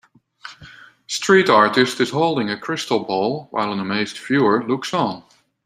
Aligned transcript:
Street 1.05 1.47
artist 1.47 1.99
is 1.99 2.09
holding 2.09 2.49
a 2.49 2.57
crystal 2.59 3.03
ball, 3.03 3.45
while 3.51 3.71
an 3.71 3.77
amazed 3.79 4.17
viewer 4.17 4.67
looks 4.67 4.95
on. 4.95 5.23